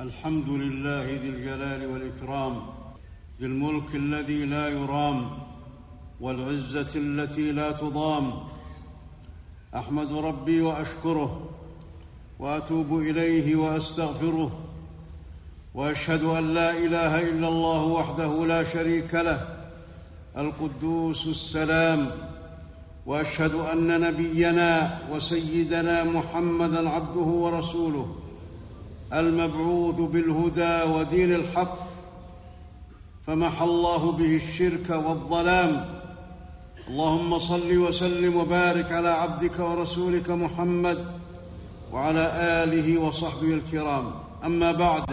الحمد 0.00 0.48
لله 0.48 1.04
ذي 1.04 1.28
الجلال 1.28 1.86
والإكرام 1.92 2.56
ذي 3.40 3.46
الملك 3.46 3.94
الذي 3.94 4.44
لا 4.44 4.68
يرام 4.68 5.30
والعزة 6.20 6.88
التي 6.96 7.52
لا 7.52 7.72
تضام. 7.72 8.32
أحمد 9.76 10.12
ربي 10.12 10.60
وأشكره 10.60 11.50
وأتوب 12.38 12.98
إليه 12.98 13.56
وأستغفره 13.56 14.58
وأشهد 15.74 16.24
أن 16.24 16.54
لا 16.54 16.70
إله 16.70 17.30
إلا 17.30 17.48
الله 17.48 17.82
وحده 17.82 18.46
لا 18.46 18.64
شريك 18.64 19.14
له 19.14 19.40
القدوس 20.36 21.26
السلام. 21.26 22.10
وأشهد 23.06 23.54
أن 23.54 24.00
نبينا 24.00 24.98
وسيدنا 25.12 26.04
محمدا 26.04 26.88
عبده 26.88 27.20
ورسوله. 27.44 28.16
المبعوث 29.12 29.94
بالهدى 29.94 30.82
ودين 30.92 31.34
الحق 31.34 31.78
فمحى 33.26 33.64
الله 33.64 34.12
به 34.12 34.36
الشرك 34.36 34.90
والظلام. 34.90 36.00
اللهم 36.88 37.38
صل 37.38 37.78
وسلم 37.78 38.36
وبارك 38.36 38.92
على 38.92 39.08
عبدك 39.08 39.58
ورسولك 39.58 40.30
محمد 40.30 40.98
وعلى 41.92 42.32
آله 42.64 42.98
وصحبه 42.98 43.54
الكرام. 43.54 44.10
أما 44.44 44.72
بعد 44.72 45.04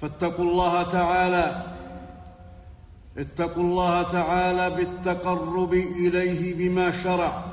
فاتقوا 0.00 0.44
الله 0.44 0.82
تعالى 0.82 1.62
اتقوا 3.18 3.62
الله 3.62 4.02
تعالى 4.02 4.70
بالتقرب 4.76 5.74
إليه 5.74 6.54
بما 6.54 6.92
شرع 7.02 7.44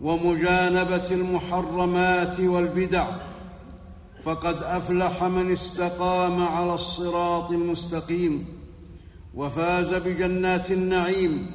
ومجانبة 0.00 1.10
المحرمات 1.10 2.40
والبدع. 2.40 3.06
فقد 4.24 4.62
أفلح 4.62 5.24
من 5.24 5.52
استقام 5.52 6.42
على 6.42 6.74
الصراط 6.74 7.50
المستقيم 7.50 8.46
وفاز 9.34 9.94
بجنات 9.94 10.70
النعيم. 10.70 11.46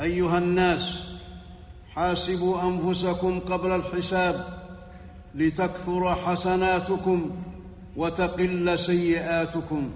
أيها 0.00 0.38
الناس 0.38 1.02
حاسبوا 1.94 2.62
أنفسكم 2.62 3.40
قبل 3.40 3.70
الحساب 3.72 4.58
لتكثر 5.34 6.14
حسناتكم 6.14 7.30
وتقل 7.96 8.78
سيئاتكم. 8.78 9.90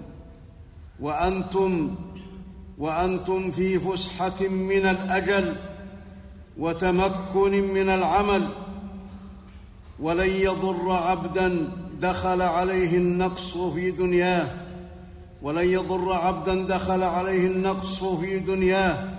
وأنتم 0.99 1.95
وأنتم 2.77 3.51
في 3.51 3.79
فسحة 3.79 4.47
من 4.47 4.85
الأجل 4.85 5.55
وتمكن 6.57 7.73
من 7.73 7.89
العمل. 7.89 8.47
ولن 9.99 10.29
يضر 10.29 10.91
عبدا 10.91 11.69
دخل 12.01 12.41
عليه 12.41 12.97
النقص 12.97 13.57
في 13.57 13.91
دنياه. 13.91 14.47
ولن 15.41 15.69
يضر 15.69 16.13
عبدا 16.13 16.77
دخل 16.77 17.03
عليه 17.03 17.47
النقص 17.47 18.03
في 18.03 18.39
دنياه. 18.39 19.09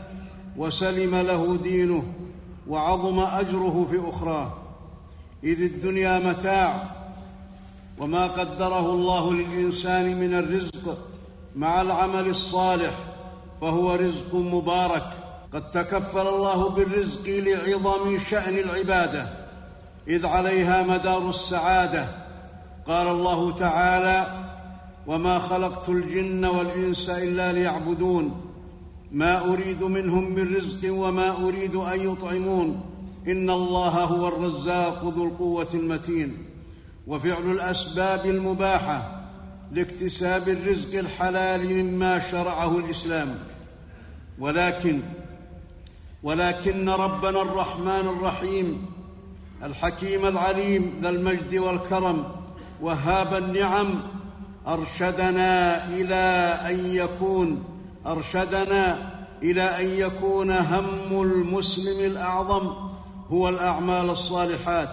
وسلم 0.57 1.15
له 1.15 1.57
دينه 1.57 2.03
وعظم 2.69 3.19
أجره 3.19 3.87
في 3.91 4.11
أخراه. 4.11 4.53
إذ 5.45 5.63
الدنيا 5.63 6.19
متاع 6.19 6.91
وما 7.99 8.27
قدره 8.27 8.91
الله 8.91 9.33
للإنسان 9.33 10.21
من 10.21 10.35
الرزق 10.35 10.99
مع 11.57 11.81
العمل 11.81 12.29
الصالح 12.29 12.95
فهو 13.61 13.95
رزق 13.95 14.35
مبارك. 14.35 15.11
قد 15.53 15.71
تكفل 15.71 16.27
الله 16.27 16.69
بالرزق 16.69 17.29
لعظم 17.29 18.19
شأن 18.31 18.59
العبادة. 18.59 19.44
إذ 20.09 20.27
عليها 20.27 20.83
مدار 20.83 21.31
السعادة. 21.31 22.07
قال 22.87 23.09
الله 23.09 23.53
تعالى 23.57 24.27
وما 25.07 25.39
خلقت 25.39 25.89
الجن 25.89 26.45
والانس 26.45 27.11
الا 27.11 27.53
ليعبدون. 27.53 28.41
ما 29.13 29.45
اريد 29.45 29.83
منهم 29.83 30.35
من 30.35 30.57
رزق 30.57 30.93
وما 30.93 31.31
اريد 31.31 31.75
ان 31.77 32.13
يطعمون. 32.13 32.81
ان 33.29 33.51
الله 33.51 33.89
هو 33.89 34.29
الرزاق 34.29 35.05
ذو 35.05 35.25
القوه 35.25 35.69
المتين. 35.75 36.37
وفعل 37.07 37.51
الاسباب 37.51 38.27
المباحه 38.27 39.21
لاكتساب 39.73 40.49
الرزق 40.49 40.99
الحلال 40.99 41.83
مما 41.83 42.31
شرعه 42.31 42.79
الإسلام. 42.79 43.39
ولكن 44.39 45.01
ولكن 46.23 46.89
ربنا 46.89 47.43
الرحمن 47.43 48.09
الرحيم 48.19 48.87
الحكيم 49.63 50.27
العليم 50.27 51.01
ذا 51.03 51.09
المجد 51.09 51.57
والكرم 51.57 52.25
وهاب 52.81 53.35
النعم 53.35 54.03
أرشدنا 54.69 55.87
إلى 55.89 56.59
أن 56.67 56.87
يكون 56.87 57.65
أرشدنا 58.07 59.13
إلى 59.43 59.63
أن 59.63 59.87
يكون 59.87 60.51
هم 60.51 61.23
المسلم 61.23 62.05
الأعظم 62.05 62.71
هو 63.31 63.49
الأعمال 63.49 64.11
الصالحات 64.11 64.89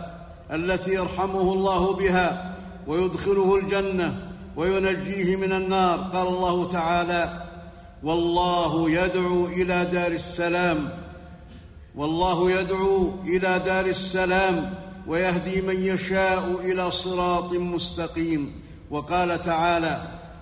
التي 0.52 0.92
يرحمه 0.92 1.54
الله 1.54 1.94
بها 1.94 2.56
ويدخله 2.88 3.56
الجنة 3.56 4.28
وينجيه 4.56 5.36
من 5.36 5.52
النار. 5.52 6.00
قال 6.00 6.28
الله 6.28 6.70
تعالى 6.72 7.44
والله 8.04 8.90
يدعو 8.92 9.46
إلى 9.46 9.86
دار 9.86 10.12
السلام 10.12 10.90
والله 11.96 12.52
يدعو 12.52 13.12
إلى 13.28 13.62
دار 13.66 13.85
السلام 13.85 14.74
ويهدي 15.07 15.62
من 15.62 15.75
يشاء 15.85 16.59
إلى 16.63 16.91
صراط 16.91 17.53
مستقيم. 17.53 18.52
وقال 18.91 19.44
تعالى 19.44 20.01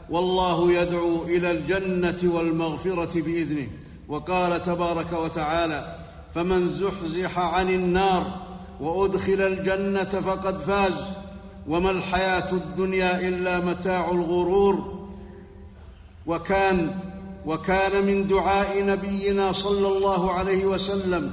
والله 0.10 0.72
يدعو 0.72 1.24
إلى 1.24 1.52
الجنة 1.52 2.34
والمغفرة 2.36 3.22
بإذنه. 3.22 3.68
وقال 4.08 4.66
تبارك 4.66 5.14
وتعالى 5.14 5.96
فمن 6.36 6.70
زحزح 6.70 7.40
عن 7.40 7.70
النار 7.70 8.42
وأدخل 8.82 9.42
الجنة 9.42 10.04
فقد 10.04 10.62
فاز. 10.62 10.94
وما 11.68 11.92
الحياة 11.92 12.52
الدنيا 12.52 13.28
إلا 13.28 13.60
متاع 13.60 14.12
الغرور. 14.12 15.00
وكان 16.26 17.00
وكان 17.46 18.06
من 18.06 18.28
دعاء 18.28 18.86
نبينا 18.86 19.52
صلى 19.52 19.88
الله 19.88 20.32
عليه 20.32 20.66
وسلم 20.66 21.32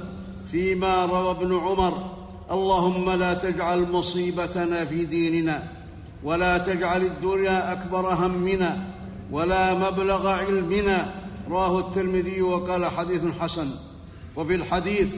فيما 0.51 1.05
روى 1.05 1.31
ابن 1.31 1.57
عمر 1.57 2.11
اللهم 2.51 3.09
لا 3.09 3.33
تجعل 3.33 3.91
مصيبتنا 3.91 4.85
في 4.85 5.05
ديننا 5.05 5.63
ولا 6.23 6.57
تجعل 6.57 7.01
الدنيا 7.01 7.71
أكبر 7.71 8.13
همنا 8.13 8.87
ولا 9.31 9.73
مبلغ 9.73 10.27
علمنا 10.27 11.23
رواه 11.49 11.79
الترمذي 11.79 12.41
وقال 12.41 12.85
حديث 12.85 13.21
حسن. 13.39 13.69
وفي 14.35 14.55
الحديث 14.55 15.15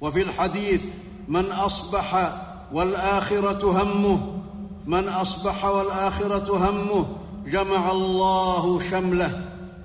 وفي 0.00 0.22
الحديث 0.22 0.80
من 1.28 1.44
أصبح 1.44 2.32
والآخرة 2.72 3.82
همه 3.82 4.42
من 4.86 5.08
أصبح 5.08 5.64
والآخرة 5.64 6.70
همه 6.70 7.06
جمع 7.46 7.90
الله 7.90 8.80
شمله 8.90 9.30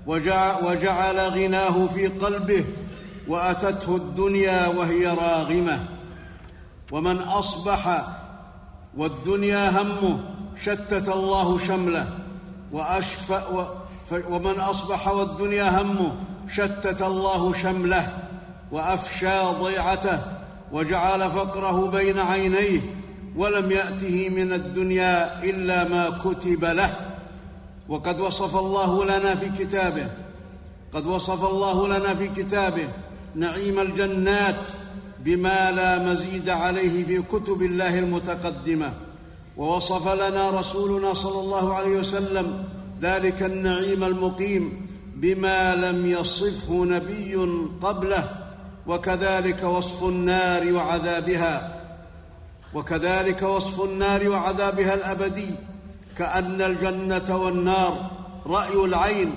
وجعل 0.08 1.20
غناه 1.20 1.88
في 1.88 2.08
قلبه 2.08 2.66
وأتته 3.28 3.96
الدنيا 3.96 4.68
وهي 4.68 5.08
راغمة. 5.08 5.80
ومن 6.92 7.18
أصبح 7.18 8.06
والدنيا 8.98 9.82
همه 9.82 10.20
شتت 10.64 11.10
الله 11.10 11.60
شمله 11.68 12.08
وأشف 12.72 13.42
ومن 14.12 14.60
أصبح 14.60 15.08
والدنيا 15.08 15.82
همه 15.82 16.12
شتت 16.56 17.02
الله 17.02 17.54
شمله 17.54 18.08
وأفشى 18.72 19.40
ضيعته 19.62 20.20
وجعل 20.72 21.32
فقره 21.32 21.92
بين 21.92 22.20
عينيه 22.20 22.82
ولم 23.36 23.72
يأته 23.72 24.30
من 24.30 24.54
الدنيا 24.54 25.44
إلا 25.44 25.90
ما 25.90 26.10
كتب 26.10 26.66
له. 26.66 27.07
وقد 27.90 28.20
وصف 28.20 28.56
الله 28.56 29.06
لنا 29.06 29.36
في 29.36 29.66
كتابه. 29.66 30.08
قد 30.94 31.06
وصف 31.06 31.46
الله 31.46 31.88
لنا 31.88 32.14
في 32.16 32.28
كتابه. 32.28 32.88
نعيم 33.36 33.80
الجنات 33.80 34.68
بما 35.20 35.72
لا 35.72 36.04
مزيد 36.04 36.50
عليه 36.50 37.04
في 37.06 37.22
كتب 37.22 37.62
الله 37.62 38.00
المتقدمة. 38.00 38.94
ووصف 39.58 40.08
لنا 40.08 40.50
رسولنا 40.50 41.14
صلى 41.14 41.40
الله 41.40 41.74
عليه 41.74 41.98
وسلم 41.98 42.64
ذلك 43.02 43.44
النعيم 43.44 44.04
المقيم 44.04 44.88
بما 45.16 45.76
لم 45.76 46.06
يصفه 46.06 46.74
نبي 46.74 47.36
قبله. 47.82 48.30
وكذلك 48.88 49.64
وصف 49.64 50.04
النار 50.04 50.74
وعذابها. 50.74 51.84
وكذلك 52.74 53.42
وصف 53.42 53.84
النار 53.84 54.30
وعذابها 54.30 54.94
الأبدي. 54.94 55.50
كأن 56.18 56.62
الجنة 56.62 57.38
والنار 57.38 58.12
رأي 58.48 58.86
العين 58.86 59.34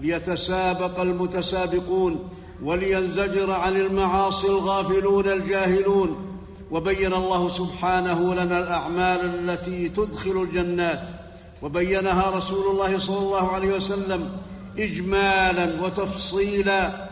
ليتسابق 0.00 1.00
المتسابقون 1.00 2.28
ولينزجر 2.62 3.52
عن 3.52 3.76
المعاصي 3.76 4.46
الغافلون 4.46 5.28
الجاهلون. 5.28 6.30
وبين 6.70 7.14
الله 7.14 7.48
سبحانه 7.48 8.34
لنا 8.34 8.58
الأعمال 8.58 9.50
التي 9.50 9.88
تدخل 9.88 10.42
الجنات. 10.42 11.08
وبينها 11.62 12.30
رسول 12.30 12.70
الله 12.70 12.98
صلى 12.98 13.18
الله 13.18 13.52
عليه 13.52 13.74
وسلم 13.74 14.30
اجمالا 14.78 15.82
وتفصيلا. 15.82 17.08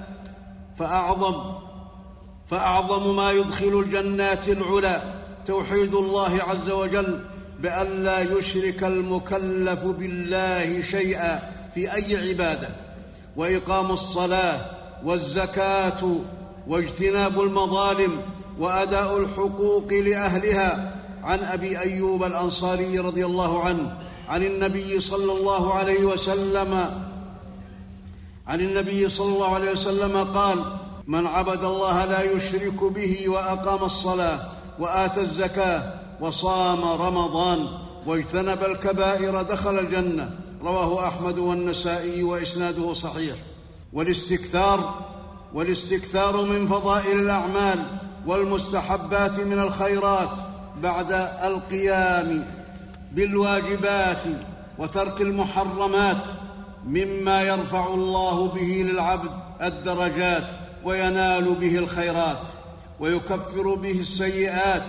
فأعظم 0.79 1.53
فأعظم 2.47 3.17
ما 3.17 3.31
يدخل 3.31 3.79
الجنات 3.79 4.49
العلى 4.49 5.03
توحيد 5.47 5.95
الله 5.95 6.41
عز 6.49 6.71
وجل 6.71 7.25
بان 7.63 8.05
لا 8.05 8.21
يشرك 8.21 8.85
المكلف 8.85 9.85
بالله 9.85 10.83
شيئا 10.83 11.53
في 11.75 11.95
أي 11.95 12.29
عبادة 12.29 12.69
وإقام 13.37 13.91
الصلاة 13.91 14.61
والزكاة 15.05 16.17
واجتناب 16.69 17.41
المظالم 17.41 18.21
وأداء 18.59 19.19
الحقوق 19.19 19.93
لأهلها. 19.93 20.99
عن 21.25 21.39
أبي 21.39 21.79
أيوب 21.79 22.25
الأنصاري 22.25 22.99
رضي 22.99 23.27
الله 23.27 23.65
عنه 23.65 23.99
عن 24.29 24.43
النبي 24.43 25.01
صلى 25.01 25.33
الله 25.33 25.75
عليه 25.75 26.05
وسلم 26.05 26.91
عن 28.47 28.61
النبي 28.61 29.09
صلى 29.09 29.35
الله 29.35 29.55
عليه 29.55 29.71
وسلم 29.73 30.25
قال 30.25 30.59
من 31.07 31.27
عبد 31.27 31.65
الله 31.65 32.05
لا 32.05 32.23
يشرك 32.23 32.85
به 32.85 33.29
وأقام 33.29 33.85
الصلاة 33.85 34.39
وآتى 34.79 35.21
الزكاة 35.21 36.02
وصام 36.21 36.85
رمضان 36.85 37.67
واجتنب 38.07 38.63
الكبائر 38.63 39.43
دخل 39.43 39.79
الجنة. 39.79 40.31
رواه 40.63 41.09
أحمد 41.09 41.39
والنسائي 41.39 42.23
وإسناده 42.23 42.95
صحيح. 42.95 43.37
والاستكثار 43.93 44.95
والاستكثار 45.55 46.45
من 46.45 46.67
فضائل 46.67 47.21
الأعمال 47.21 47.87
والمستحبات 48.27 49.41
من 49.41 49.59
الخيرات 49.59 50.31
بعد 50.83 51.13
القيام 51.45 52.47
بالواجبات 53.13 54.23
وترك 54.79 55.21
المحرمات 55.21 56.17
مما 56.87 57.43
يرفع 57.43 57.87
الله 57.87 58.49
به 58.49 58.87
للعبد 58.91 59.31
الدرجات 59.63 60.45
وينال 60.85 61.55
به 61.55 61.79
الخيرات 61.79 62.39
ويكفر 63.01 63.75
به 63.75 64.01
السيئات 64.01 64.83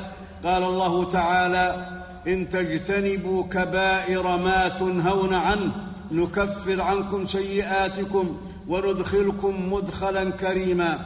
قال 0.44 0.64
الله 0.64 1.10
تعالى 1.10 1.88
إن 2.28 2.50
تجتنبوا 2.50 3.44
كبائر 3.44 4.38
ما 4.38 4.68
تنهون 4.68 5.34
عنه 5.34 5.72
نكفر 6.12 6.82
عنكم 6.82 7.28
سيئاتكم 7.28 8.38
وندخلكم 8.68 9.74
مدخلا 9.74 10.30
كريما. 10.30 11.00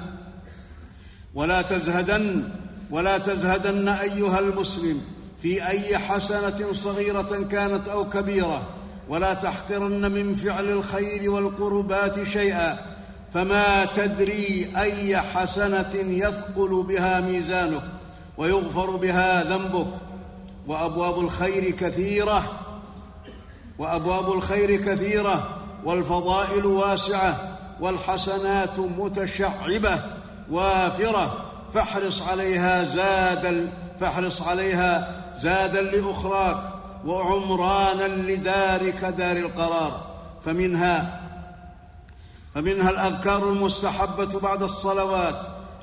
ولا 1.36 1.62
تزهدن 1.62 2.50
ولا 2.92 3.18
تزهدن 3.18 3.88
أيها 3.88 4.40
المسلم 4.40 5.02
في 5.42 5.68
أي 5.68 5.98
حسنة 5.98 6.74
صغيرة 6.74 7.48
كانت 7.52 7.88
أو 7.88 8.10
كبيرة 8.10 8.62
ولا 9.10 9.34
تحقرن 9.34 10.12
من 10.12 10.36
فعل 10.36 10.66
الخير 10.66 11.32
والقربات 11.32 12.24
شيئا 12.24 12.78
فما 13.34 13.86
تدري 13.86 14.68
أي 14.78 15.18
حسنة 15.18 15.94
يثقل 15.94 16.84
بها 16.84 17.22
ميزانك. 17.22 17.97
ويغفر 18.38 18.90
بها 18.90 19.44
ذنبك. 19.44 19.88
وأبواب 20.68 21.20
الخير 21.20 21.72
كثيرة. 21.72 22.44
وأبواب 23.80 24.32
الخير 24.32 24.76
كثيرة. 24.76 25.50
والفضائل 25.86 26.66
واسعة. 26.66 27.58
والحسنات 27.82 28.80
متشعبة. 28.80 30.00
وافرة. 30.52 31.34
فاحرص 31.74 32.22
عليها 32.22 32.84
زادا 32.84 33.70
فاحرص 34.00 34.42
عليها 34.42 35.22
زادا 35.40 35.82
لأخراك. 35.82 36.58
وعمرانا 37.06 38.08
لدارك 38.08 39.14
دار 39.18 39.38
القرار. 39.38 40.08
فمنها 40.46 41.22
فمنها 42.56 42.90
الأذكار 42.90 43.50
المستحبة 43.50 44.40
بعد 44.40 44.64
الصلوات. 44.64 45.36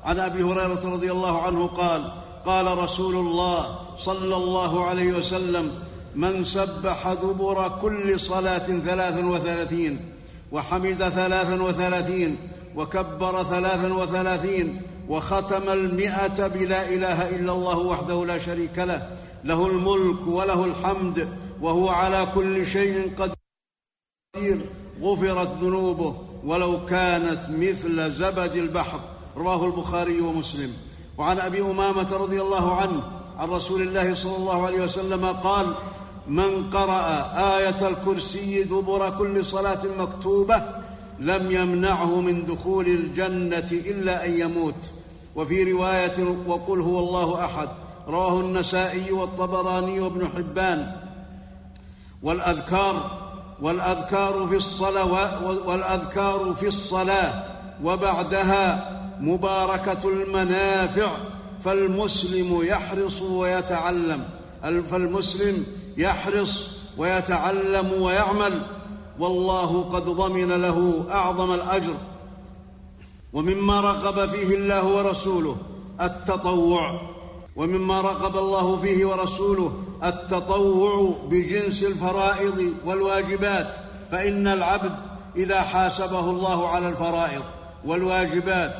عن 0.05 0.19
أبي 0.19 0.43
هريرة 0.43 0.81
رضي 0.85 1.12
الله 1.12 1.43
عنه 1.43 1.67
قال 1.67 2.05
قال 2.46 2.79
رسول 2.79 3.14
الله 3.14 3.79
صلى 3.99 4.37
الله 4.37 4.85
عليه 4.85 5.12
وسلم 5.12 5.73
من 6.14 6.44
سبح 6.44 7.12
دبر 7.12 7.69
كل 7.82 8.20
صلاة 8.20 8.67
ثلاثا 8.81 9.26
وثلاثين 9.26 10.00
وحمد 10.52 11.08
ثلاثا 11.08 11.62
وثلاثين 11.62 12.37
وكبر 12.76 13.43
ثلاثا 13.43 13.93
وثلاثين 13.93 14.82
وختم 15.08 15.69
المئة 15.69 16.46
بلا 16.46 16.88
إله 16.88 17.37
إلا 17.37 17.52
الله 17.52 17.79
وحده 17.79 18.25
لا 18.25 18.38
شريك 18.38 18.79
له 18.79 19.17
له 19.44 19.67
الملك 19.67 20.26
وله 20.26 20.64
الحمد 20.64 21.29
وهو 21.61 21.88
على 21.88 22.26
كل 22.35 22.67
شيء 22.67 23.12
قدير 23.19 24.61
غفرت 25.02 25.49
ذنوبه 25.61 26.14
ولو 26.44 26.87
كانت 26.87 27.40
مثل 27.50 28.11
زبد 28.11 28.56
البحر. 28.56 29.00
رواه 29.37 29.67
البخاري 29.67 30.20
ومسلم. 30.20 30.73
وعن 31.19 31.38
أبي 31.38 31.61
أمامة 31.61 32.12
رضي 32.12 32.40
الله 32.43 32.76
عنه 32.76 33.02
عن 33.38 33.49
رسول 33.49 33.82
الله 33.82 34.14
صلى 34.14 34.37
الله 34.37 34.66
عليه 34.66 34.84
وسلم 34.84 35.26
قال 35.26 35.66
من 36.28 36.70
قرأ 36.70 37.32
آية 37.56 37.88
الكرسي 37.88 38.62
دبر 38.62 39.11
كل 39.19 39.44
صلاة 39.44 39.81
مكتوبة 39.99 40.62
لم 41.20 41.50
يمنعه 41.50 42.20
من 42.20 42.46
دخول 42.46 42.87
الجنة 42.87 43.69
إلا 43.72 44.26
أن 44.26 44.40
يموت. 44.40 44.75
وفي 45.37 45.72
رواية 45.72 46.37
وقل 46.46 46.81
هو 46.81 46.99
الله 46.99 47.44
أحد. 47.44 47.69
رواه 48.08 48.40
النسائي 48.40 49.12
والطبراني 49.12 50.00
وابن 50.00 50.26
حبان. 50.26 50.96
والأذكار 52.22 53.11
والأذكار 53.62 54.46
في 54.49 54.56
الصلوات 54.56 55.43
والأذكار 55.66 56.55
في 56.61 56.69
الصلاة 56.69 57.44
وبعدها 57.84 58.90
مباركة 59.20 60.08
المنافع 60.08 61.11
فالمسلم 61.64 62.62
يحرص 62.62 63.22
ويتعلم. 63.22 64.25
فالمسلم 64.62 65.66
يحرص 65.96 66.66
ويتعلم 66.99 68.02
ويعمل. 68.02 68.62
والله 69.19 69.90
قد 69.93 70.05
ضمن 70.05 70.52
له 70.52 71.05
أعظم 71.12 71.55
الأجر. 71.55 71.94
ومما 73.32 73.81
رغب 73.81 74.28
فيه 74.28 74.55
الله 74.55 74.87
ورسوله 74.87 75.56
التطوع. 76.00 77.00
ومما 77.56 78.00
رغب 78.00 78.37
الله 78.38 78.76
فيه 78.76 79.05
ورسوله 79.05 79.72
التطوع 80.05 81.14
بجنس 81.31 81.82
الفرائض 81.82 82.72
والواجبات. 82.87 83.76
فإن 84.11 84.47
العبد 84.47 84.92
إذا 85.37 85.61
حاسبه 85.61 86.21
الله 86.21 86.68
على 86.68 86.88
الفرائض 86.88 87.42
والواجبات 87.85 88.75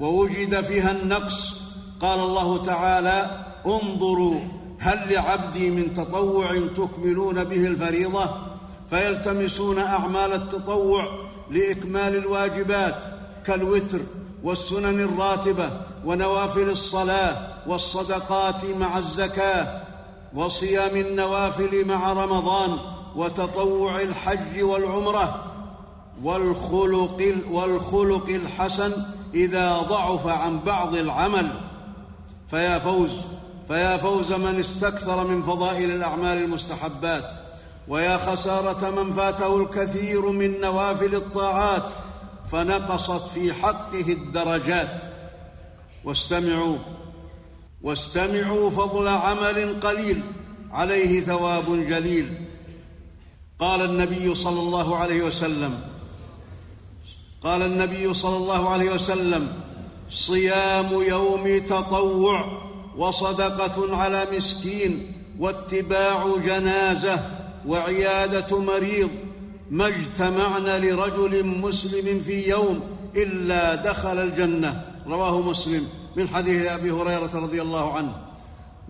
ووجد 0.00 0.60
فيها 0.64 0.90
النقص. 0.90 1.54
قال 2.00 2.18
الله 2.18 2.64
تعالى 2.64 3.30
انظروا 3.66 4.40
هل 4.78 5.12
لعبدي 5.12 5.70
من 5.70 5.94
تطوع 5.94 6.60
تكملون 6.76 7.44
به 7.44 7.66
الفريضة؟ 7.66 8.30
فيلتمسون 8.90 9.78
أعمال 9.78 10.32
التطوع 10.32 11.08
لإكمال 11.50 12.16
الواجبات 12.16 12.96
كالوتر 13.44 14.00
والسنن 14.42 15.00
الراتبة 15.00 15.70
ونوافل 16.04 16.70
الصلاة 16.70 17.36
والصدقات 17.66 18.64
مع 18.64 18.98
الزكاة 18.98 19.82
وصيام 20.34 20.96
النوافل 20.96 21.84
مع 21.88 22.12
رمضان 22.12 22.78
وتطوع 23.16 24.00
الحج 24.00 24.62
والعمرة 24.62 25.44
والخلق 26.22 27.34
والخلق 27.50 28.28
الحسن 28.28 28.92
إذا 29.34 29.78
ضعف 29.78 30.26
عن 30.26 30.60
بعض 30.60 30.94
العمل 30.94 31.50
فيا 32.50 32.78
فوز 32.78 33.10
فيا 33.68 33.96
فوز 33.96 34.32
من 34.32 34.60
استكثر 34.60 35.26
من 35.26 35.42
فضائل 35.42 35.90
الأعمال 35.90 36.38
المستحبات 36.38 37.24
ويا 37.88 38.16
خسارة 38.16 38.90
من 38.90 39.12
فاته 39.12 39.62
الكثير 39.62 40.30
من 40.30 40.60
نوافل 40.60 41.14
الطاعات 41.14 41.84
فنقصت 42.52 43.28
في 43.28 43.52
حقه 43.52 44.04
الدرجات. 44.08 45.02
واستمعوا 46.04 46.76
واستمعوا 47.82 48.70
فضل 48.70 49.08
عمل 49.08 49.80
قليل 49.80 50.22
عليه 50.72 51.20
ثواب 51.20 51.86
جليل. 51.88 52.34
قال 53.58 53.82
النبي 53.82 54.34
صلى 54.34 54.60
الله 54.60 54.96
عليه 54.96 55.22
وسلم 55.22 55.80
قال 57.42 57.62
النبي 57.62 58.14
صلى 58.14 58.36
الله 58.36 58.68
عليه 58.68 58.90
وسلم 58.90 59.48
صيام 60.10 61.02
يوم 61.02 61.58
تطوع 61.58 62.44
وصدقة 62.96 63.96
على 63.96 64.26
مسكين 64.36 65.12
واتباع 65.40 66.36
جنازة 66.44 67.18
وعيادة 67.66 68.60
مريض 68.60 69.08
ما 69.70 69.86
اجتمعن 69.86 70.64
لرجل 70.64 71.46
مسلم 71.46 72.20
في 72.20 72.48
يوم 72.50 72.80
إلا 73.16 73.74
دخل 73.74 74.18
الجنة. 74.18 74.84
رواه 75.06 75.40
مسلم 75.40 75.88
من 76.16 76.28
حديث 76.28 76.66
أبي 76.66 76.90
هريرة 76.90 77.30
رضي 77.34 77.62
الله 77.62 77.92
عنه. 77.92 78.16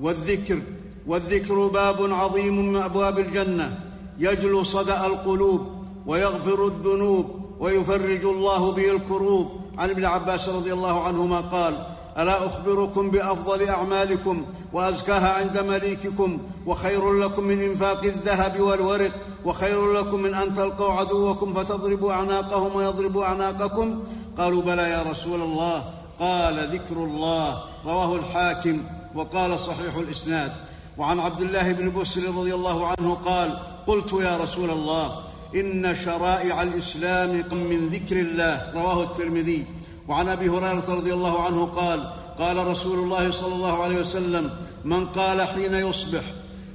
والذكر 0.00 0.59
والذكر 1.07 1.67
باب 1.67 2.12
عظيم 2.12 2.73
من 2.73 2.83
أبواب 2.83 3.19
الجنة. 3.19 3.81
يجلو 4.19 4.62
صدأ 4.62 5.07
القلوب 5.07 5.85
ويغفر 6.07 6.67
الذنوب 6.67 7.48
ويفرج 7.61 8.25
الله 8.25 8.73
به 8.73 8.93
الكروب. 8.97 9.50
عن 9.79 9.91
ابن 9.91 10.05
عباس 10.05 10.49
رضي 10.49 10.73
الله 10.73 11.03
عنهما 11.03 11.41
قال 11.41 11.75
ألا 12.19 12.47
أخبركم 12.47 13.11
بأفضل 13.11 13.69
أعمالكم 13.69 14.45
وأزكاها 14.73 15.33
عند 15.35 15.59
مليككم 15.59 16.38
وخير 16.67 17.12
لكم 17.12 17.45
من 17.45 17.62
إنفاق 17.62 18.05
الذهب 18.05 18.61
والورق 18.61 19.11
وخير 19.45 19.93
لكم 19.93 20.23
من 20.23 20.35
أن 20.35 20.55
تلقوا 20.55 20.93
عدوكم 20.93 21.55
فتضربوا 21.55 22.12
أعناقهم 22.12 22.77
ويضربوا 22.77 23.25
أعناقكم 23.25 24.03
قالوا 24.38 24.62
بلى 24.62 24.91
يا 24.91 25.03
رسول 25.11 25.43
الله. 25.43 25.85
قال 26.21 26.69
ذكر 26.73 26.97
الله 26.97 27.59
رواه 27.87 28.17
الحاكم 28.17 28.83
وقال 29.15 29.59
صحيح 29.59 29.97
الإسناد. 29.97 30.53
وعن 30.99 31.21
عبد 31.21 31.41
الله 31.41 31.73
بن 31.73 32.00
بسر 32.00 32.23
رضي 32.29 32.55
الله 32.55 32.87
عنه 32.87 33.15
قال 33.27 33.59
قلت 33.87 34.12
يا 34.12 34.37
رسول 34.37 34.71
الله 34.71 35.28
إن 35.55 35.97
شرائع 36.05 36.62
الإسلام 36.62 37.31
من 37.52 37.88
ذكر 37.93 38.17
الله. 38.17 38.73
رواه 38.75 39.02
الترمذي. 39.02 39.64
وعن 40.09 40.28
أبي 40.28 40.49
هريرة 40.49 40.85
رضي 40.88 41.14
الله 41.14 41.43
عنه 41.43 41.64
قال 41.67 42.00
قال 42.38 42.67
رسول 42.67 42.99
الله 42.99 43.31
صلى 43.31 43.55
الله 43.55 43.83
عليه 43.83 44.00
وسلم 44.00 44.50
من 44.85 45.07
قال 45.07 45.43
حين 45.43 45.75
يصبح 45.75 46.23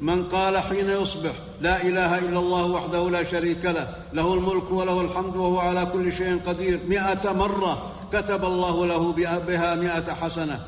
من 0.01 0.23
قال 0.23 0.57
حين 0.57 0.89
يصبح 0.89 1.31
لا 1.61 1.81
إله 1.81 2.17
إلا 2.17 2.39
الله 2.39 2.65
وحده 2.65 3.09
لا 3.09 3.23
شريك 3.23 3.65
له 3.65 3.87
له 4.13 4.33
الملك 4.33 4.71
وله 4.71 5.01
الحمد 5.01 5.35
وهو 5.35 5.59
على 5.59 5.85
كل 5.93 6.13
شيء 6.13 6.41
قدير. 6.47 6.79
مائه 6.87 7.33
مرة 7.33 7.91
كتب 8.13 8.45
الله 8.45 8.85
له 8.85 9.11
بها 9.47 9.75
مائه 9.75 10.13
حسنة 10.21 10.59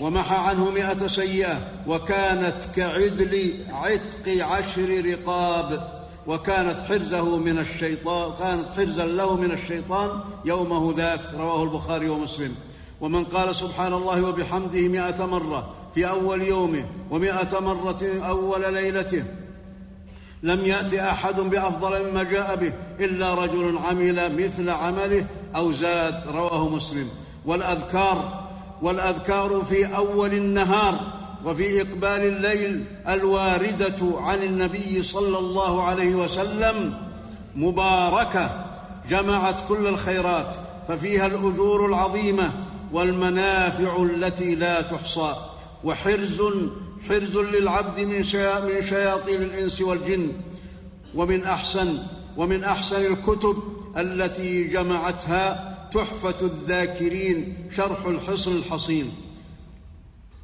ومحى 0.00 0.36
عنه 0.36 0.70
مائه 0.70 1.06
سيئة 1.06 1.58
وكانت 1.86 2.54
كعدل 2.76 3.54
عتق 3.72 4.44
عشر 4.44 5.04
رقاب. 5.04 5.97
وكانت 6.28 6.76
حرزه 6.88 7.36
من 7.36 7.58
الشيطان 7.58 8.32
كانت 8.38 8.66
حرزا 8.76 9.06
له 9.06 9.36
من 9.36 9.50
الشيطان 9.52 10.20
يومه 10.44 10.94
ذاك 10.96 11.20
رواه 11.38 11.62
البخاري 11.62 12.08
ومسلم. 12.08 12.54
ومن 13.00 13.24
قال 13.24 13.56
سبحان 13.56 13.92
الله 13.92 14.22
وبحمده 14.22 14.88
مائة 14.88 15.26
مرة 15.26 15.74
في 15.94 16.08
أول 16.08 16.42
يومه 16.42 16.84
ومائة 17.10 17.60
مرة 17.60 18.02
أول 18.28 18.74
ليلته 18.74 19.24
لم 20.42 20.64
يأت 20.64 20.94
أحد 20.94 21.40
بأفضل 21.40 22.10
مما 22.10 22.22
جاء 22.22 22.56
به 22.56 22.72
إلا 23.00 23.34
رجل 23.34 23.78
عمل 23.78 24.46
مثل 24.46 24.70
عمله 24.70 25.24
أو 25.56 25.72
زاد 25.72 26.22
رواه 26.34 26.68
مسلم. 26.68 27.08
والأذكار 27.46 28.48
والأذكار 28.82 29.62
في 29.68 29.96
أول 29.96 30.32
النهار 30.32 31.17
وفي 31.44 31.80
إقبال 31.80 32.06
الليل 32.06 32.84
الواردة 33.08 34.20
عن 34.20 34.42
النبي 34.42 35.02
صلى 35.02 35.38
الله 35.38 35.82
عليه 35.82 36.14
وسلم 36.14 36.94
مباركة 37.56 38.64
جمعت 39.10 39.54
كل 39.68 39.86
الخيرات 39.86 40.54
ففيها 40.88 41.26
الأجور 41.26 41.86
العظيمة 41.86 42.52
والمنافع 42.92 44.02
التي 44.02 44.54
لا 44.54 44.82
تحصى. 44.82 45.34
وحرز 45.84 46.42
حرز 47.08 47.36
للعبد 47.36 48.00
من 48.00 48.22
شياطين 48.82 49.42
الإنس 49.42 49.80
والجن. 49.80 50.32
ومن 51.14 51.44
أحسن 51.44 51.98
ومن 52.36 52.64
أحسن 52.64 53.06
الكتب 53.06 53.56
التي 53.96 54.64
جمعتها 54.64 55.74
تحفة 55.92 56.34
الذاكرين 56.42 57.68
شرح 57.76 58.06
الحصن 58.06 58.56
الحصين. 58.56 59.12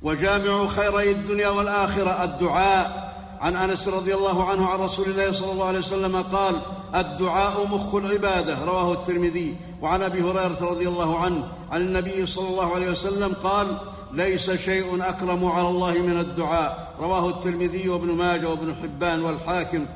وجامع 0.04 0.66
خيري 0.66 1.10
الدنيا 1.10 1.48
والآخرة 1.48 2.24
الدعاء. 2.24 3.14
عن 3.40 3.56
أنس 3.56 3.88
رضي 3.88 4.14
الله 4.14 4.48
عنه 4.50 4.68
عن 4.68 4.78
رسول 4.78 5.08
الله 5.08 5.32
صلى 5.32 5.52
الله 5.52 5.66
عليه 5.66 5.78
وسلم 5.78 6.16
قال 6.16 6.54
الدعاء 6.94 7.66
مخ 7.66 7.94
العبادة 7.94 8.64
رواه 8.64 8.92
الترمذي. 8.92 9.56
وعن 9.82 10.02
أبي 10.02 10.22
هريرة 10.22 10.58
رضي 10.60 10.88
الله 10.88 11.18
عنه 11.18 11.48
عن 11.72 11.80
النبي 11.80 12.26
صلى 12.26 12.48
الله 12.48 12.74
عليه 12.74 12.90
وسلم 12.90 13.34
قال 13.42 13.66
ليس 14.12 14.50
شيء 14.50 15.08
أكرم 15.08 15.44
على 15.44 15.68
الله 15.68 15.92
من 15.92 16.20
الدعاء. 16.20 16.94
رواه 17.00 17.28
الترمذي 17.28 17.88
وابن 17.88 18.08
ماجه 18.08 18.48
وابن 18.48 18.74
حبان 18.82 19.22
والحاكم. 19.22 19.86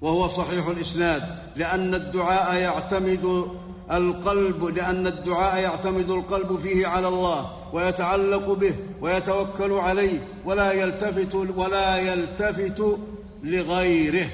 وهو 0.00 0.28
صحيح 0.28 0.66
الإسناد 0.66 1.22
لأن 1.56 1.94
الدعاء 1.94 2.54
يعتمد 2.54 3.46
القلب 3.92 4.64
لأن 4.64 5.06
الدعاء 5.06 5.62
يعتمد 5.62 6.10
القلب 6.10 6.58
فيه 6.62 6.86
على 6.86 7.08
الله 7.08 7.50
ويتعلق 7.72 8.52
به 8.52 8.74
ويتوكل 9.00 9.72
عليه 9.72 10.18
ولا 10.44 10.72
يلتفت 10.72 11.34
ولا 11.34 11.96
يلتفت 11.96 12.98
لغيره. 13.42 14.26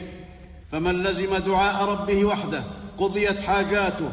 فمن 0.73 1.02
لزم 1.02 1.37
دعاء 1.37 1.85
ربه 1.85 2.25
وحده 2.25 2.62
قضيت 2.99 3.40
حاجاته 3.40 4.11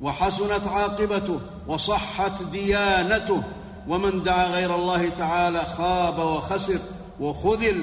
وحسنت 0.00 0.68
عاقبته 0.68 1.40
وصحت 1.66 2.42
ديانته 2.42 3.42
ومن 3.88 4.22
دعا 4.22 4.46
غير 4.46 4.74
الله 4.74 5.08
تعالى 5.08 5.60
خاب 5.60 6.18
وخسر 6.18 6.78
وخذل 7.20 7.82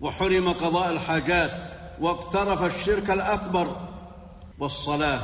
وحرم 0.00 0.48
قضاء 0.48 0.92
الحاجات 0.92 1.50
واقترف 2.00 2.62
الشرك 2.62 3.10
الأكبر 3.10 3.66
والصلاة 4.58 5.20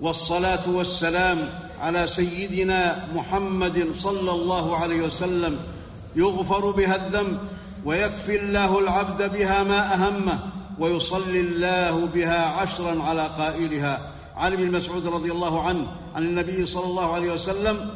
والصلاة 0.00 0.70
والسلام 0.70 1.48
على 1.80 2.06
سيدنا 2.06 3.08
محمد 3.14 3.86
صلى 3.96 4.30
الله 4.30 4.76
عليه 4.76 5.02
وسلم. 5.02 5.58
يغفر 6.16 6.70
بها 6.70 6.96
الذنب 6.96 7.38
ويكفي 7.84 8.36
الله 8.36 8.78
العبد 8.78 9.32
بها 9.32 9.62
ما 9.62 9.94
اهمه 9.94 10.38
ويصلي 10.78 11.40
الله 11.40 12.06
بها 12.14 12.46
عشرا 12.46 13.02
على 13.02 13.26
قائلها. 13.38 14.12
عن 14.36 14.52
ابن 14.52 14.70
مسعود 14.70 15.06
رضي 15.06 15.32
الله 15.32 15.62
عنه 15.62 15.86
عن 16.14 16.22
النبي 16.22 16.66
صلى 16.66 16.84
الله 16.84 17.14
عليه 17.14 17.32
وسلم 17.32 17.90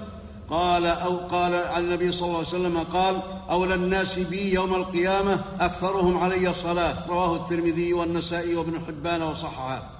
قال 0.51 0.87
أو 0.87 1.17
قال 1.17 1.55
عن 1.55 1.85
النبي 1.85 2.13
صلى 2.13 2.27
الله 2.27 2.39
عليه 2.39 2.49
وسلم 2.49 2.79
قال 2.93 3.23
أولى 3.51 3.75
الناس 3.75 4.19
بي 4.19 4.53
يوم 4.53 4.75
القيامة 4.75 5.45
أكثرهم 5.61 6.19
علي 6.19 6.51
الصلاه 6.51 6.95
رواه 7.09 7.37
الترمذي 7.37 7.93
والنسائي 7.93 8.55
وابن 8.55 8.81
حبان 8.87 9.23
وصححه. 9.23 9.94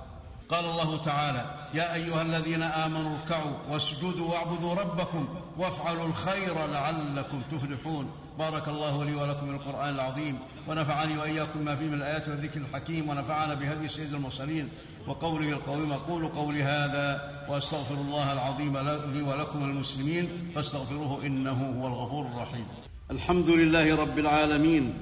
قال 0.55 0.65
الله 0.65 0.97
تعالى 0.97 1.45
يا 1.75 1.95
أيها 1.95 2.23
الذين 2.23 2.63
آمنوا 2.63 3.19
اركعوا 3.19 3.53
واسجدوا 3.71 4.31
واعبدوا 4.31 4.75
ربكم 4.75 5.29
وافعلوا 5.59 6.07
الخير 6.07 6.55
لعلكم 6.73 7.43
تفلحون. 7.51 8.07
بارك 8.39 8.69
الله 8.69 9.05
لي 9.05 9.15
ولكم 9.15 9.51
القرآن 9.51 9.95
العظيم 9.95 10.39
ونفعني 10.69 11.19
وإياكم 11.19 11.59
ما 11.65 11.77
فيه 11.77 11.87
من 11.87 11.95
الآيات 11.95 12.29
والذكر 12.29 12.61
الحكيم 12.61 13.09
ونفعنا 13.09 13.55
بهدي 13.55 13.89
سيد 13.89 14.15
المرسلين. 14.15 14.69
وقوله 15.09 15.49
القويم 15.49 15.93
أقول 15.93 16.29
قولي 16.29 16.63
هذا 16.63 17.31
وأستغفر 17.49 17.95
الله 17.95 18.33
العظيم 18.33 18.79
لي 19.15 19.23
ولكم 19.23 19.65
المسلمين 19.65 20.53
فاستغفروه 20.55 21.27
إنه 21.27 21.75
هو 21.81 21.87
الغفور 21.87 22.27
الرحيم. 22.27 22.67
الحمد 23.11 23.51
لله 23.51 23.97
رب 23.97 24.19
العالمين 24.19 24.95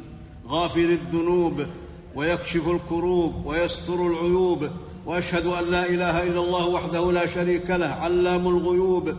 غافر 0.48 0.80
الذنوب 0.80 1.66
ويكشف 2.14 2.68
الكروب 2.68 3.46
ويستر 3.46 4.06
العيوب 4.06 4.70
وأشهد 5.06 5.46
أن 5.46 5.70
لا 5.70 5.86
إله 5.86 6.22
إلا 6.22 6.40
الله 6.40 6.66
وحده 6.66 7.12
لا 7.12 7.26
شريك 7.26 7.70
له 7.70 7.86
علام 7.86 8.48
الغيوب. 8.48 9.14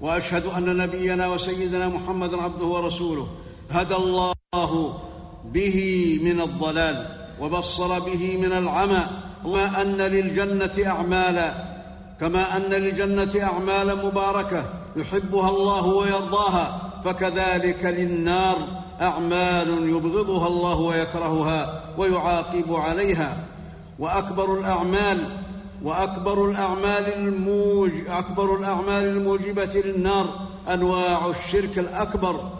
وأشهد 0.00 0.46
أن 0.46 0.76
نبينا 0.76 1.28
وسيدنا 1.28 1.88
محمدا 1.88 2.42
عبده 2.42 2.64
ورسوله. 2.64 3.28
هدى 3.70 3.96
الله 3.96 4.94
به 5.44 5.78
من 6.22 6.40
الضلال 6.40 7.06
وبصر 7.40 7.98
به 7.98 8.36
من 8.36 8.52
العمى. 8.52 9.02
وما 9.44 9.82
أن 9.82 9.96
للجنة 9.96 10.86
أعمالا 10.86 11.54
كما 12.20 12.56
أن 12.56 12.62
للجنة 12.62 13.42
أعمالا 13.42 13.94
مباركة 13.94 14.64
يحبها 14.96 15.50
الله 15.50 15.86
ويرضاها. 15.86 16.80
فكذلك 17.04 17.84
للنار 17.84 18.56
أعمال 19.00 19.68
يبغضها 19.88 20.48
الله 20.48 20.80
ويكرهها 20.80 21.84
ويعاقب 21.98 22.74
عليها. 22.74 23.47
وأكبر 23.98 24.58
الأعمال 24.58 25.18
وأكبر 25.82 26.50
الأعمال 26.50 27.14
الموج 27.14 27.90
أكبر 28.08 28.56
الأعمال 28.56 29.04
الموجبة 29.04 29.82
للنار 29.84 30.26
أنواع 30.68 31.30
الشرك 31.30 31.78
الأكبر 31.78 32.52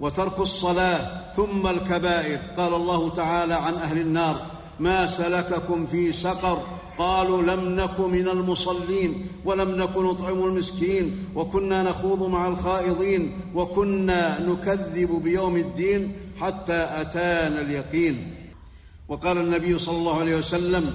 وترك 0.00 0.40
الصلاة 0.40 1.32
ثم 1.36 1.66
الكبائر. 1.66 2.38
قال 2.56 2.74
الله 2.74 3.10
تعالى 3.10 3.54
عن 3.54 3.74
أهل 3.74 3.98
النار 3.98 4.36
ما 4.80 5.06
سلككم 5.06 5.86
في 5.86 6.12
سقر 6.12 6.58
قالوا 6.98 7.42
لم 7.42 7.80
نك 7.80 8.00
من 8.00 8.28
المصلين 8.28 9.26
ولم 9.44 9.70
نك 9.70 9.96
نطعم 9.96 10.44
المسكين 10.44 11.24
وكنا 11.34 11.82
نخوض 11.82 12.30
مع 12.30 12.46
الخائضين 12.46 13.40
وكنا 13.54 14.40
نكذب 14.40 15.22
بيوم 15.24 15.56
الدين 15.56 16.12
حتى 16.40 16.86
أتانا 17.00 17.60
اليقين. 17.60 18.35
وقال 19.08 19.38
النبي 19.38 19.78
صلى 19.78 19.96
الله 19.96 20.20
عليه 20.20 20.36
وسلم 20.36 20.94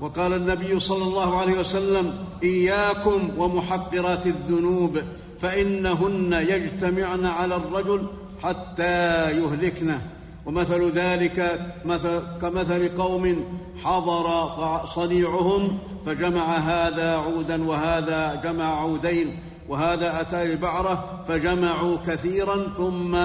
وقال 0.00 0.32
النبي 0.32 0.80
صلى 0.80 1.04
الله 1.04 1.40
عليه 1.40 1.60
وسلم 1.60 2.14
إياكم 2.42 3.30
ومحقرات 3.36 4.26
الذنوب 4.26 4.98
فإنهن 5.40 6.32
يجتمعن 6.32 7.26
على 7.26 7.56
الرجل 7.56 8.06
حتى 8.42 9.30
يهلكنه 9.30 10.10
ومثل 10.46 10.90
ذلك 10.90 11.60
مثل 11.84 12.20
كمثل 12.42 12.88
قوم 12.98 13.44
حضر 13.84 14.50
صنيعهم 14.86 15.78
فجمع 16.06 16.56
هذا 16.56 17.16
عودا 17.16 17.64
وهذا 17.64 18.40
جمع 18.44 18.80
عودين 18.80 19.36
وهذا 19.68 20.20
أتى 20.20 20.56
ببعره 20.56 21.24
فجمعوا 21.28 21.96
كثيرا 22.06 22.56
ثم 22.76 23.16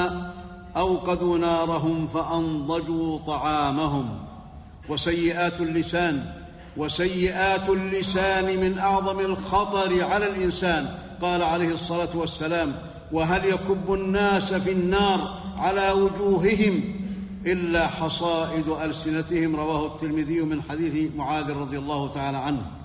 أوقدوا 0.78 1.38
نارهم 1.38 2.08
فأنضجوا 2.08 3.20
طعامهم. 3.28 4.10
وسيئات 4.90 5.62
اللسان 5.62 6.34
وسيئات 6.78 7.70
اللسان 7.70 8.46
من 8.46 8.78
أعظم 8.78 9.20
الخطر 9.20 10.04
على 10.04 10.28
الإنسان. 10.28 11.00
قال 11.22 11.44
عليه 11.44 11.74
الصلاة 11.74 12.10
والسلام 12.14 12.76
وهل 13.12 13.46
يكب 13.46 13.94
الناس 13.94 14.54
في 14.54 14.72
النار 14.72 15.42
على 15.58 15.92
وجوههم 15.92 16.84
إلا 17.46 17.88
حصائد 17.88 18.70
ألسنتهم؟ 18.70 19.56
رواه 19.56 19.86
الترمذي 19.86 20.42
من 20.42 20.62
حديث 20.70 21.12
معاذ 21.16 21.52
رضي 21.52 21.78
الله 21.78 22.08
تعالى 22.08 22.38
عنه. 22.38 22.79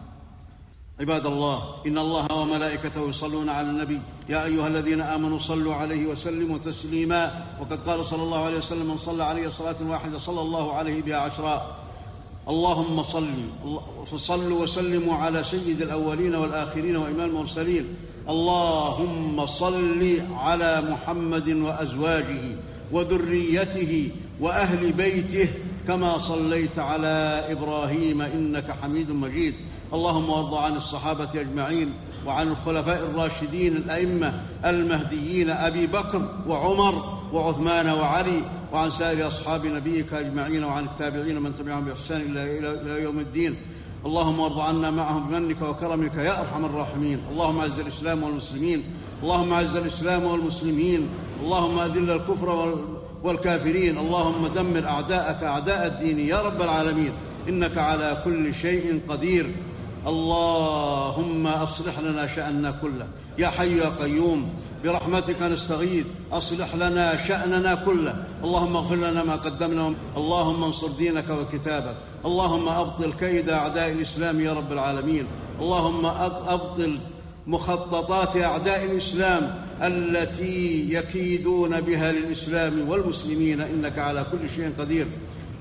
عباد 1.00 1.26
الله 1.26 1.62
إن 1.86 1.98
الله 1.98 2.26
وملائكته 2.32 3.08
يصلون 3.08 3.48
على 3.48 3.70
النبي. 3.70 4.00
يا 4.28 4.44
أيها 4.44 4.66
الذين 4.66 5.00
آمنوا 5.00 5.38
صلوا 5.38 5.74
عليه 5.74 6.06
وسلموا 6.06 6.58
تسليما. 6.58 7.30
وقد 7.60 7.78
قال 7.88 8.06
صلى 8.06 8.22
الله 8.22 8.44
عليه 8.44 8.58
وسلم 8.58 8.86
من 8.86 8.98
صلى 8.98 9.24
عليه 9.24 9.48
صلاة 9.48 9.76
واحدة 9.88 10.18
صلى 10.18 10.40
الله 10.40 10.72
عليه 10.72 11.02
بها 11.02 11.16
عشرا. 11.16 11.76
اللهم 12.48 13.02
صل 13.02 13.28
فصلوا 14.12 14.62
وسلموا 14.62 15.14
على 15.14 15.44
سيد 15.44 15.82
الأولين 15.82 16.34
والآخرين 16.34 16.96
وإمام 16.96 17.28
المرسلين. 17.30 17.96
اللهم 18.28 19.46
صل 19.46 20.20
على 20.36 20.82
محمد 20.90 21.48
وأزواجه 21.48 22.42
وذريته 22.92 24.10
وأهل 24.40 24.92
بيته 24.92 25.48
كما 25.86 26.18
صليت 26.18 26.78
على 26.78 27.44
إبراهيم 27.50 28.22
إنك 28.22 28.70
حميد 28.82 29.10
مجيد. 29.10 29.54
اللهم 29.94 30.30
وارض 30.30 30.54
عن 30.54 30.76
الصحابة 30.76 31.28
أجمعين 31.34 31.92
وعن 32.26 32.48
الخلفاء 32.48 32.98
الراشدين 32.98 33.76
الأئمة 33.76 34.40
المهديين 34.64 35.50
أبي 35.50 35.86
بكر 35.86 36.22
وعمر 36.48 37.18
وعثمان 37.32 37.88
وعلي 37.88 38.40
وعن 38.72 38.90
سائر 38.90 39.26
أصحاب 39.26 39.66
نبيك 39.66 40.12
أجمعين 40.12 40.64
وعن 40.64 40.84
التابعين 40.84 41.38
من 41.38 41.52
تبعهم 41.58 41.84
بإحسان 41.84 42.20
إلى 42.20 43.02
يوم 43.02 43.18
الدين. 43.18 43.56
اللهم 44.06 44.40
وارض 44.40 44.60
عنا 44.60 44.90
معهم 44.90 45.28
بمنك 45.28 45.62
وكرمك 45.62 46.14
يا 46.14 46.40
أرحم 46.40 46.64
الراحمين. 46.64 47.18
اللهم 47.32 47.58
أعز 47.58 47.80
الإسلام 47.80 48.22
والمسلمين. 48.22 48.82
اللهم 49.22 49.52
أعز 49.52 49.76
الإسلام 49.76 50.24
والمسلمين. 50.24 51.08
اللهم 51.42 51.78
أذل 51.78 52.10
الكفر 52.10 52.78
والكافرين. 53.22 53.98
اللهم 53.98 54.46
دمر 54.46 54.88
أعداءك 54.88 55.42
أعداء 55.42 55.86
الدين 55.86 56.18
يا 56.18 56.42
رب 56.42 56.62
العالمين. 56.62 57.12
إنك 57.48 57.78
على 57.78 58.22
كل 58.24 58.54
شيء 58.54 59.00
قدير. 59.08 59.46
اللهم 60.06 61.46
أصلح 61.46 61.98
لنا 61.98 62.26
شأننا 62.26 62.70
كله. 62.82 63.06
يا 63.38 63.48
حي 63.48 63.78
يا 63.78 63.88
قيوم 63.88 64.48
برحمتك 64.84 65.42
نستغيث. 65.42 66.06
أصلح 66.32 66.74
لنا 66.74 67.26
شأننا 67.28 67.74
كله. 67.74 68.24
اللهم 68.44 68.76
اغفر 68.76 68.94
لنا 68.94 69.24
ما 69.24 69.36
قدمنا 69.36 69.94
اللهم 70.16 70.64
انصر 70.64 70.88
دينك 70.88 71.24
وكتابك. 71.30 71.96
اللهم 72.24 72.68
أبطل 72.68 73.12
كيد 73.12 73.50
أعداء 73.50 73.92
الإسلام 73.92 74.40
يا 74.40 74.52
رب 74.52 74.72
العالمين. 74.72 75.26
اللهم 75.60 76.06
أبطل 76.48 76.98
مخططات 77.46 78.36
أعداء 78.36 78.84
الإسلام 78.84 79.64
التي 79.82 80.92
يكيدون 80.94 81.80
بها 81.80 82.12
للإسلام 82.12 82.88
والمسلمين. 82.88 83.60
إنك 83.60 83.98
على 83.98 84.26
كل 84.32 84.50
شيء 84.56 84.72
قدير. 84.78 85.06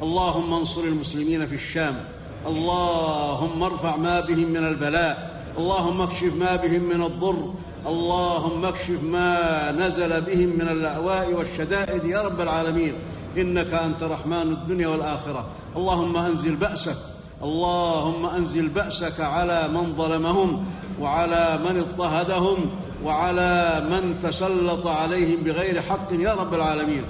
اللهم 0.01 0.53
انصر 0.53 0.81
المسلمين 0.81 1.47
في 1.47 1.55
الشام. 1.55 2.05
اللهم 2.47 3.63
ارفع 3.63 3.95
ما 3.95 4.19
بهم 4.19 4.47
من 4.49 4.67
البلاء 4.67 5.43
اللهم 5.57 6.01
اكشف 6.01 6.33
ما 6.39 6.55
بهم 6.55 6.83
من 6.83 7.03
الضر 7.03 7.53
اللهم 7.87 8.65
اكشف 8.65 9.03
ما 9.03 9.71
نزل 9.71 10.21
بهم 10.21 10.49
من 10.49 10.67
الأهواء 10.71 11.33
والشدائد 11.33 12.05
يا 12.05 12.21
رب 12.21 12.41
العالمين. 12.41 12.93
إنك 13.37 13.73
أنت 13.73 14.03
رحمن 14.03 14.41
الدنيا 14.41 14.87
والآخرة. 14.87 15.45
اللهم 15.75 16.17
أنزل 16.17 16.55
بأسك 16.55 16.97
اللهم 17.43 18.25
أنزل 18.25 18.67
بأسك 18.67 19.19
على 19.19 19.67
من 19.67 19.95
ظلمهم 19.97 20.65
وعلى 21.01 21.59
من 21.65 21.77
اضطهدهم 21.77 22.57
وعلى 23.05 23.83
من 23.89 24.19
تسلط 24.23 24.87
عليهم 24.87 25.43
بغير 25.43 25.81
حق 25.81 26.13
يا 26.13 26.33
رب 26.33 26.53
العالمين. 26.53 27.03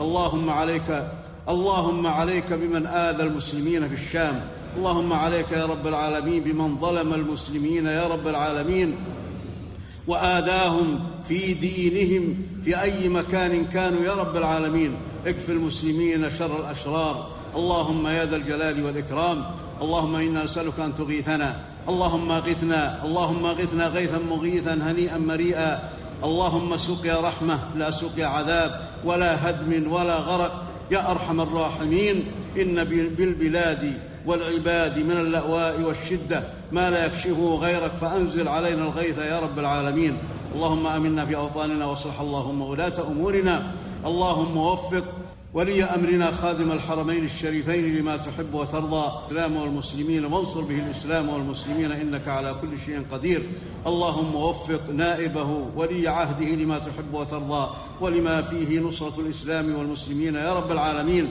اللهم 0.00 0.50
عليك 0.50 1.04
اللهم 1.48 2.06
عليك 2.06 2.52
بمن 2.52 2.86
آذى 2.86 3.22
المسلمين 3.22 3.88
في 3.88 3.94
الشام. 3.94 4.40
اللهم 4.76 5.12
عليك 5.12 5.52
يا 5.52 5.66
رب 5.66 5.86
العالمين 5.86 6.42
بمن 6.42 6.78
ظلم 6.80 7.14
المسلمين 7.14 7.86
يا 7.86 8.06
رب 8.06 8.28
العالمين 8.28 8.96
وآذاهم 10.06 11.00
في 11.28 11.54
دينهم 11.54 12.36
في 12.64 12.82
أي 12.82 13.08
مكان 13.08 13.64
كانوا 13.64 14.04
يا 14.04 14.14
رب 14.14 14.36
العالمين. 14.36 14.94
اكف 15.26 15.50
المسلمين 15.50 16.30
شر 16.38 16.60
الأشرار. 16.60 17.28
اللهم 17.56 18.06
يا 18.06 18.24
ذا 18.24 18.36
الجلال 18.36 18.84
والإكرام. 18.84 19.44
اللهم 19.82 20.14
إنا 20.16 20.44
نسألك 20.44 20.80
أن 20.80 20.96
تغيثنا. 20.98 21.60
اللهم 21.88 22.32
أغثنا. 22.32 23.04
اللهم 23.04 23.46
أغثنا 23.46 23.86
غيثا 23.86 24.18
مغيثا 24.18 24.74
هنيئا 24.74 25.18
مريئا. 25.18 25.90
اللهم 26.24 26.76
سقيا 26.76 27.20
رحمة 27.20 27.58
لا 27.76 27.90
سقيا 27.90 28.26
عذاب 28.26 28.80
ولا 29.04 29.50
هدم 29.50 29.92
ولا 29.92 30.16
غرق. 30.16 30.64
يا 30.90 31.10
أرحم 31.10 31.40
الراحمين. 31.40 32.24
إن 32.56 32.84
بالبلاد 32.84 34.11
والعباد 34.26 34.98
من 34.98 35.16
اللأواء 35.16 35.80
والشدة 35.80 36.42
ما 36.72 36.90
لا 36.90 37.06
يكشفه 37.06 37.54
غيرك 37.54 37.90
فأنزل 38.00 38.48
علينا 38.48 38.82
الغيث 38.82 39.18
يا 39.18 39.40
رب 39.40 39.58
العالمين. 39.58 40.16
اللهم 40.54 40.86
آمنا 40.86 41.26
في 41.26 41.36
أوطاننا 41.36 41.86
واصلح 41.86 42.20
اللهم 42.20 42.62
ولاة 42.62 43.06
أمورنا. 43.10 43.72
اللهم 44.06 44.56
وفق 44.56 45.04
ولي 45.54 45.84
أمرنا 45.84 46.30
خادم 46.30 46.72
الحرمين 46.72 47.24
الشريفين 47.24 47.98
لما 47.98 48.16
تحب 48.16 48.54
وترضى. 48.54 49.04
الإسلام 49.30 49.56
والمسلمين 49.56 50.24
وانصر 50.24 50.60
به 50.60 50.78
الإسلام 50.78 51.28
والمسلمين 51.28 51.92
إنك 51.92 52.28
على 52.28 52.54
كل 52.62 52.68
شيء 52.86 53.02
قدير. 53.12 53.42
اللهم 53.86 54.34
وفق 54.34 54.90
نائبه 54.94 55.58
ولي 55.76 56.08
عهده 56.08 56.46
لما 56.46 56.78
تحب 56.78 57.14
وترضى. 57.14 57.70
ولما 58.00 58.42
فيه 58.42 58.80
نصرة 58.80 59.14
الإسلام 59.18 59.74
والمسلمين 59.74 60.34
يا 60.34 60.54
رب 60.54 60.72
العالمين. 60.72 61.28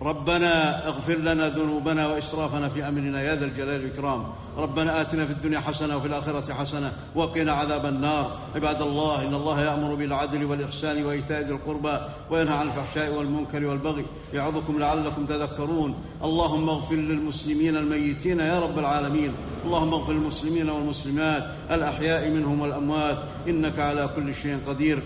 ربنا 0.00 0.86
اغفر 0.88 1.14
لنا 1.14 1.48
ذنوبنا 1.48 2.08
وإسرافنا 2.08 2.68
في 2.68 2.88
أمرنا 2.88 3.22
يا 3.22 3.34
ذا 3.34 3.44
الجلال 3.44 3.82
والإكرام. 3.82 4.24
ربنا 4.56 5.00
آتنا 5.00 5.26
في 5.26 5.32
الدنيا 5.32 5.60
حسنة 5.60 5.96
وفي 5.96 6.06
الآخرة 6.06 6.54
حسنة 6.54 6.92
وقنا 7.14 7.52
عذاب 7.52 7.86
النار. 7.86 8.38
عباد 8.54 8.82
الله 8.82 9.28
إن 9.28 9.34
الله 9.34 9.60
يأمر 9.60 9.94
بالعدل 9.94 10.44
والإحسان 10.44 11.04
وإيتاء 11.04 11.42
ذي 11.42 11.50
القربى 11.50 11.98
وينهى 12.30 12.54
عن 12.54 12.66
الفحشاء 12.66 13.14
والمنكر 13.14 13.66
والبغي 13.66 14.04
يعظكم 14.34 14.78
لعلكم 14.78 15.26
تذكرون. 15.26 15.94
اللهم 16.24 16.68
اغفر 16.68 16.94
للمسلمين 16.94 17.76
الميتين 17.76 18.40
يا 18.40 18.60
رب 18.60 18.78
العالمين. 18.78 19.32
اللهم 19.64 19.94
اغفر 19.94 20.12
للمسلمين 20.12 20.70
والمسلمات 20.70 21.44
الأحياء 21.70 22.30
منهم 22.30 22.60
والأموات. 22.60 23.18
إنك 23.48 23.78
على 23.78 24.08
كل 24.16 24.34
شيء 24.34 24.58
قدير. 24.66 25.02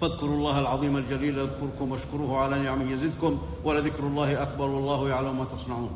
فاذكروا 0.00 0.36
الله 0.36 0.60
العظيم 0.60 0.96
الجليل 0.96 1.38
يذكركم 1.38 1.92
واشكروه 1.92 2.38
على 2.38 2.58
نعمه 2.62 2.92
يزدكم 2.92 3.38
ولذكر 3.64 4.02
الله 4.06 4.42
أكبر 4.42 4.68
والله 4.68 5.08
يعلم 5.08 5.38
ما 5.38 5.44
تصنعون 5.44 5.90